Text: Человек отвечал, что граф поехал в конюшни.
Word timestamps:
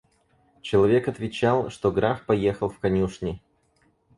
Человек 0.63 1.07
отвечал, 1.07 1.69
что 1.69 1.91
граф 1.91 2.25
поехал 2.25 2.69
в 2.69 2.79
конюшни. 2.79 3.39